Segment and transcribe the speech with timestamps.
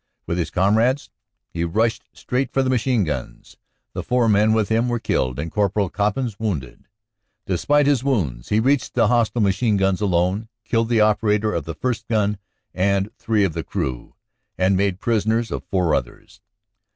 [0.25, 1.11] With his comrades
[1.51, 3.57] he rushed straight for the machine guns.
[3.93, 5.91] The four men with him were killed and Cpl.
[5.91, 6.85] Coppins wounded.
[7.45, 11.75] Despite his wounds he reached the hostile machine guns alone, killed the operator of the
[11.75, 12.39] first gun
[12.73, 14.15] and three of the crew,
[14.57, 16.41] and made prisoners four others.